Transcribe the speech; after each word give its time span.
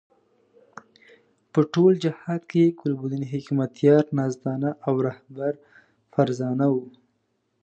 په 1.51 1.59
ټول 1.73 1.93
جهاد 2.03 2.41
کې 2.51 2.75
ګلبدین 2.79 3.23
حکمتیار 3.33 4.03
نازدانه 4.17 4.69
او 4.87 4.93
رهبر 5.07 5.53
فرزانه 6.13 6.65
وو. 6.73 6.85